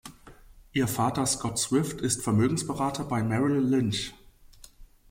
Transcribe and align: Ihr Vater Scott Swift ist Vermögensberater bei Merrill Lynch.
Ihr 0.73 0.87
Vater 0.87 1.27
Scott 1.27 1.59
Swift 1.59 2.01
ist 2.01 2.23
Vermögensberater 2.23 3.03
bei 3.03 3.21
Merrill 3.21 3.59
Lynch. 3.59 4.15